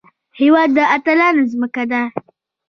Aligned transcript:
هېواد 0.39 0.69
د 0.77 0.79
اتلانو 0.95 1.41
ځمکه 1.51 1.83
ده 1.91 2.01